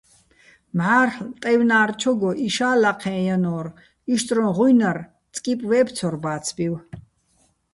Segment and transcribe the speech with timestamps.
[0.77, 3.67] მჵარ'ლ ტაჲვნა́რჩოგო იშა́ ლაჴეჼ ჲანო́რ,
[4.13, 4.97] იშტრუჼ ღუჲნარ
[5.33, 6.73] წკიპო̆ ვე́ბცორ ბაცბივ.